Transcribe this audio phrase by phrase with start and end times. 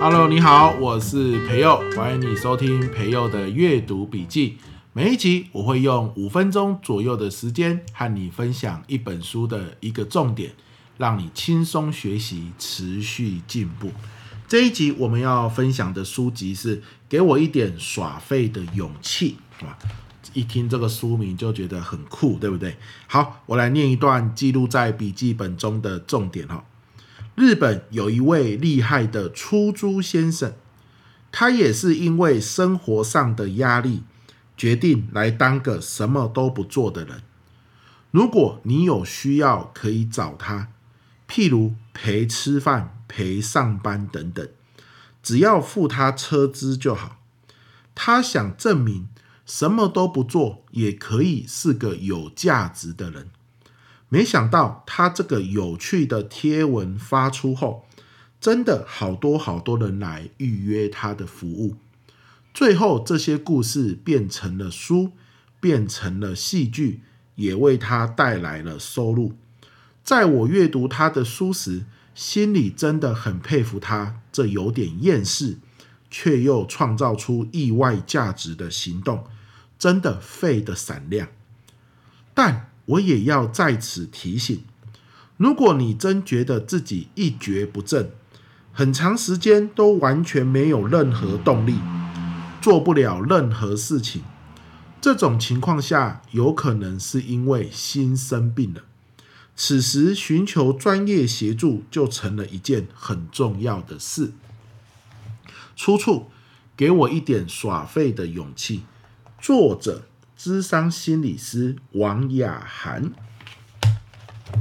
[0.00, 4.56] Hello，你好，我是培佑，欢迎你收听培佑的阅读笔记。
[4.94, 10.52] 每一集我会用五分钟左右的时间和你分享一本书的一个重点，
[10.96, 13.90] 让你轻松学习，持续进步。
[14.48, 19.36] 这一集我们要分享的书籍是《给我一点耍废的勇气》
[19.66, 19.78] 啊，
[20.32, 22.76] 一听这个书名就觉得很酷，对不对？
[23.06, 26.64] 好，我来念一段记录在笔记本中的重点哈。
[27.34, 30.54] 日本有一位厉害的出租先生，
[31.30, 34.04] 他也是因为生活上的压力，
[34.56, 37.22] 决定来当个什么都不做的人。
[38.10, 40.68] 如果你有需要，可以找他，
[41.28, 44.48] 譬如陪吃饭、陪上班等等，
[45.20, 47.18] 只要付他车资就好。
[47.96, 49.08] 他想证明
[49.44, 53.28] 什么都不做也可以是个有价值的人。
[54.08, 57.86] 没想到他这个有趣的贴文发出后，
[58.40, 61.76] 真的好多好多人来预约他的服务。
[62.52, 65.10] 最后这些故事变成了书，
[65.60, 67.00] 变成了戏剧，
[67.34, 69.32] 也为他带来了收入。
[70.04, 71.84] 在我阅读他的书时，
[72.14, 75.58] 心里真的很佩服他这有点厌世，
[76.08, 79.24] 却又创造出意外价值的行动，
[79.84, 81.28] 真的废的闪亮。
[82.32, 84.64] 但我也要在此提醒：
[85.36, 88.10] 如果你真觉得自己一蹶不振，
[88.72, 91.74] 很长时间都完全没有任何动力，
[92.62, 94.22] 做不了任何事情，
[95.02, 98.84] 这种情况下，有可能是因为心生病了。
[99.54, 104.32] 此时寻求专业协助就成了一件很重要的事。
[105.76, 106.30] 出处：
[106.74, 108.84] 给我一点耍废的勇气。
[109.44, 110.04] 作者。
[110.38, 113.12] 咨商心理师王雅涵。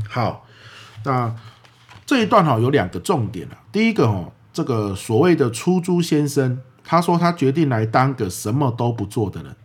[0.09, 0.45] 好，
[1.05, 1.33] 那
[2.05, 3.63] 这一段哈有两个重点啊。
[3.71, 9.55] 第一个哦，这个所谓的出租先生，他说他决定来当个什么都不做的人。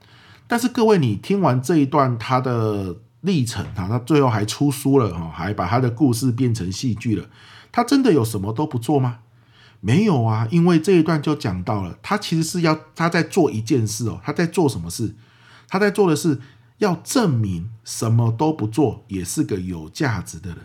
[0.47, 7.27] 但是各位，你听完这一段他的历程啊，他最后还出书了哈，还把他的故事变成戏剧了。
[7.73, 9.19] 他真的有什么都不做吗？
[9.81, 15.15] 没有啊，因为这一段就讲到了，他其实是要他在做一件事哦，他在做什么事？
[15.69, 16.41] 他在做的是
[16.79, 20.59] 要证明什么都不做也是个有价值的人，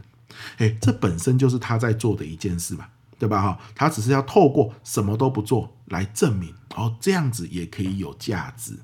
[0.58, 3.42] 诶，这本身就是他在做的一件事吧，对吧？
[3.42, 8.80] 哈，他只是要透过什么都不做来证明，哦，这样子也可以有价值。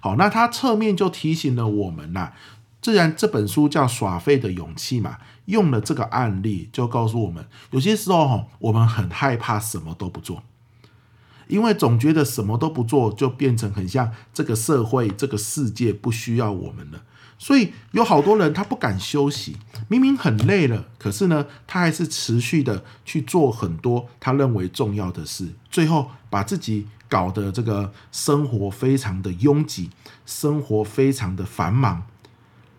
[0.00, 2.32] 好，那他侧面就提醒了我们呐，
[2.80, 5.18] 既然这本书叫耍废的勇气嘛，
[5.48, 10.42] 用了这个案例就告诉我们，有些时候哈，我们很害怕什么都不做。
[11.46, 17.02] 因为总觉得什么都不做，就变成很像这个社会、这个世界不需要我们了。
[17.38, 19.56] 所以有好多人他不敢休息，
[19.88, 29.88] 明明很累了，可是呢，他还是持续的去做很多他认为重要的事，最后把自己搞得这个生活非常的拥挤，
[30.26, 32.02] 生活非常的繁忙，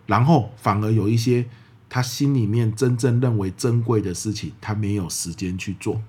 [0.06, 1.48] 然后反而有一些
[1.90, 6.02] 他心里面真正认为珍贵的事情，他没有时间去做。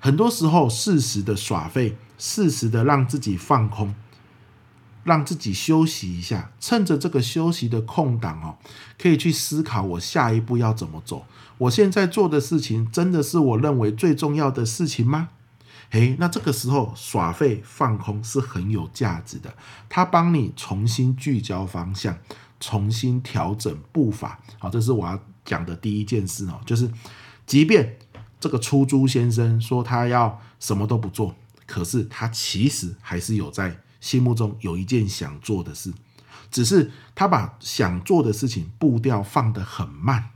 [0.00, 3.94] 很多时候，适时的耍废，适时的让自己放空，
[5.04, 8.58] 让自己休息一下，趁着这个休息的空档哦，
[8.98, 11.24] 可以去思考我下一步要怎么走。
[11.58, 15.30] 我现在做的事情，真的是我认为最重要的事情吗？
[15.90, 19.54] 诶，那这个时候耍废放空是很有价值的，
[19.88, 22.18] 它帮你重新聚焦方向，
[22.60, 24.40] 重新调整步伐。
[24.58, 26.90] 好，这是我要讲的第一件事哦，就是
[27.46, 27.98] 即便。
[28.38, 31.34] 这个出租先生说他要什么都不做，
[31.64, 35.92] 可是他其实还是有在心目中有一件想做的事，
[36.50, 40.32] 只是他把想做的事情步调放得很慢，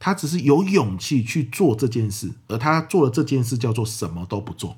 [0.00, 4.76] 他只是有勇气去做这件事，而他做的这件事叫做什么都不做。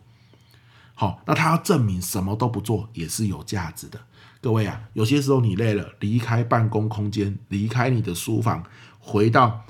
[0.95, 3.99] 好，那他要证明什么都不做也是有价值的。
[4.41, 8.65] 各位啊，有些时候你累了，离开办公空间，离开你的书房，
[8.99, 9.65] 回到。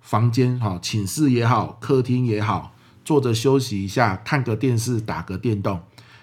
[0.00, 2.74] 房间哈，寝室也好，客厅也好，
[3.04, 5.80] 坐着休息一下，看个电视，打个电动，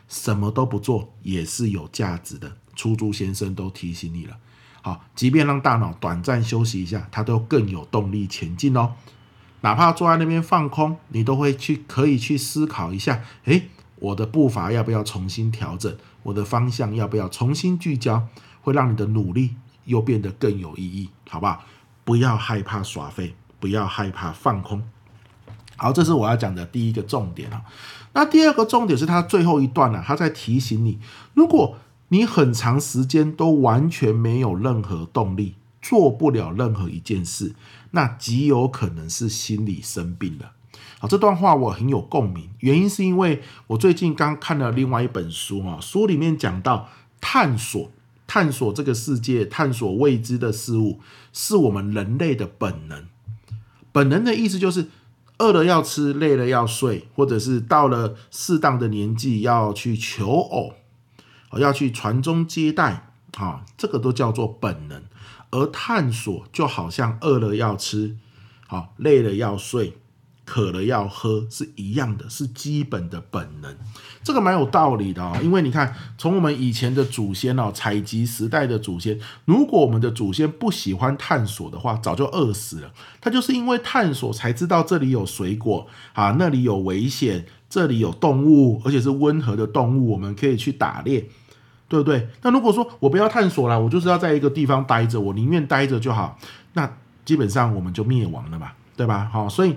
[0.10, 2.52] 什么都不做也是有价值的。
[2.76, 4.38] 出租先生都提醒你了，
[4.82, 8.94] 好，即便让大脑短暂休息一下，他都更有动力前进哦。
[9.62, 15.98] 哪怕坐在那边放空，你都会去可以去思考一下，诶，我的步伐要不要重新调整？
[16.24, 18.28] 我的方向要不要重新聚焦？
[18.62, 19.56] 会让你的努力
[19.86, 21.64] 又变得更有意义，好不好？
[22.04, 23.36] 不要害怕耍废。
[23.62, 24.82] 不要害怕放空。
[25.76, 27.62] 好，这是我要讲的第一个重点啊。
[28.14, 30.98] 那第二个重点是他最后一段呢，他在提醒你，
[31.34, 31.78] 如果
[32.08, 37.54] 你很长时间都完全没有任何动力，做不了任何一件事，
[37.92, 40.54] 那极有可能是心理生病了。
[41.00, 46.90] 好，这段话我很有共鸣，原因是因为我最近刚看了另外一本书啊，书里面讲到
[47.22, 47.90] 探索、
[48.28, 51.00] 探索这个世界、探索未知的事物，
[51.32, 53.06] 是我们人类的本能。
[53.94, 54.90] 本能的意思就是
[55.38, 60.74] 饿了要吃，累了要睡，或者是到了适当的年纪要去求偶，
[61.58, 65.02] 要去传宗接代，啊，这个都叫做本能。
[65.52, 68.18] 而探索就好像饿了要吃，
[68.68, 69.98] 好，累了要睡。
[70.50, 73.72] 渴了要喝是一样的，是基本的本能，
[74.24, 75.38] 这个蛮有道理的哦。
[75.44, 82.92] 因为你看，从我们以前的祖先哦，采集时代的祖先，如果我们的祖先不喜欢探索的话，早就饿死了。
[83.22, 91.30] 他就是因为探索才知道这里有水果啊，那里有危险，这里有动物，而且是温和的动物，我们可以去打猎，
[91.88, 92.28] 对不对？
[92.42, 96.40] 那如果说我不要探索了，我就是要在一个地方待着，我宁愿待着就好，
[96.74, 96.92] 那
[97.24, 99.30] 基本上我们就灭亡了嘛，对吧？
[99.32, 99.76] 好，所以。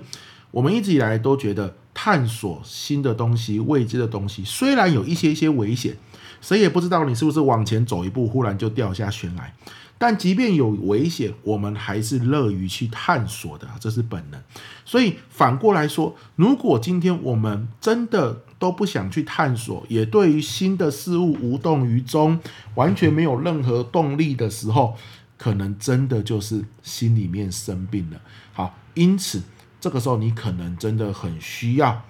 [0.53, 5.97] 我们一直以来都觉得探索新的东西、未知的东西，虽然有一些一些危险，
[6.41, 9.51] 谁也不知道你是不是往前走一步，忽然就掉下悬崖。
[9.97, 14.39] 但即便有危险，我们还是乐于去探索的，这是本能。
[14.85, 22.39] 所以反过来说，如果今天我们真的都不想去探索，也对于新的事物无动于衷，
[22.75, 24.95] 完全没有任何动力的时候，
[25.35, 28.21] 可能真的就是心里面生病了。
[28.53, 29.41] 好，因此。
[29.83, 32.05] 这个时候，你可能真的很需要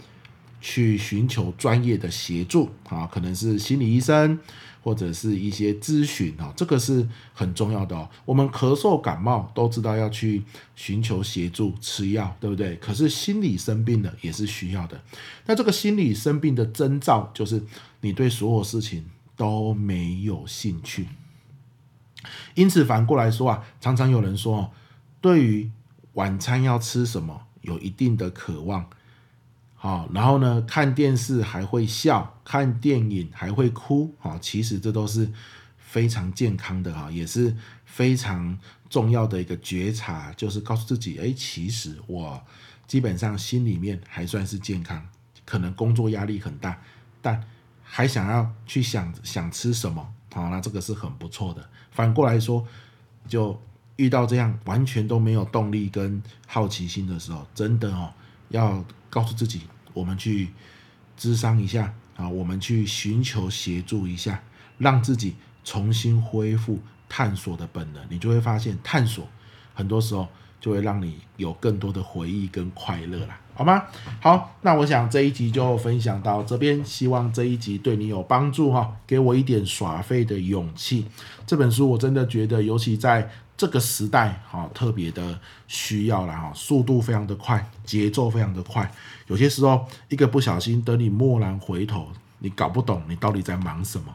[0.62, 4.38] 去寻求专业的协助啊，可能是心理医生
[4.84, 8.08] 或者是一些咨询啊，这个是很重要的哦。
[8.26, 10.44] 我们咳嗽感冒都知道要去
[10.76, 12.76] 寻求协助吃药，对不对？
[12.76, 15.02] 可是心理生病了也是需要的。
[15.48, 17.64] 那这个心理生病的征兆就是
[18.02, 19.04] 你对所有事情
[19.36, 21.08] 都没有兴趣。
[22.54, 24.72] 因此反过来说啊，常常有人说，
[25.20, 25.72] 对于
[26.14, 28.88] 晚餐要吃什么，有一定的渴望，
[29.74, 35.30] 好，然后呢，看电视还会笑，看电影还会哭，好，其实这都是
[35.78, 37.56] 非常健康的哈，也是
[37.86, 38.58] 非常
[38.90, 42.42] 重要的一个觉察，就是告诉自己，哎，其实我
[42.86, 45.04] 基本上心里面还算是健康，
[45.44, 46.80] 可能工作压力很大，
[47.22, 47.44] 但
[47.82, 51.70] 还想要去想想吃什么，好，那这个是很不错的。
[51.92, 52.66] 反过来说，
[53.28, 53.60] 就。
[53.98, 58.12] 遇到这样完全都没有动力跟好奇心的时候，真的哦，
[58.50, 59.62] 要告诉自己，
[59.94, 60.50] 我们去
[61.18, 64.42] 咨商一下啊，我们去寻求协助一下，
[64.78, 69.28] 让自己重新恢复探索的本能，你就会发现探索
[69.74, 70.28] 很多时候
[70.60, 73.40] 就会让你有更多的回忆跟快乐啦。
[73.56, 73.84] 好吗？
[74.20, 81.06] 好，那我想这一集就分享到这边，希望这一集对你有帮助哈，给我一点耍废的勇气。
[81.46, 88.92] 这本书我真的觉得，尤其在这个时代哈，特别的需要了哈，速度非常的快，节奏非常的快，
[89.28, 92.08] 有些时候一个不小心，等你蓦然回头，
[92.40, 94.06] 你搞不懂你到底在忙什么。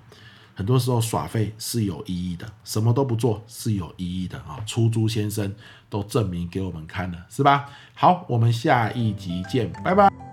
[0.58, 4.58] 很多时候耍废是有意义的，什么都不做是有意义的啊！
[4.66, 5.55] 出租先生
[5.88, 7.66] 都证明给我们看了，是吧？
[7.94, 10.27] 好，我们下一集见，拜拜。